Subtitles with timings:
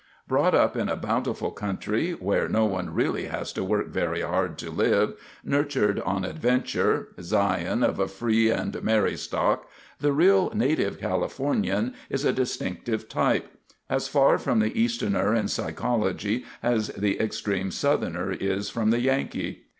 [0.27, 4.57] Brought up in a bountiful country, where no one really has to work very hard
[4.57, 9.69] to live, nurtured on adventure, scion of a free and merry stock,
[9.99, 13.47] the real, native Californian is a distinctive type;
[13.91, 19.65] as far from the Easterner in psychology as the extreme Southerner is from the Yankee.